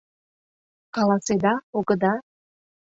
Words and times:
—Каласеда, 0.95 1.53
огыда?! 1.77 2.13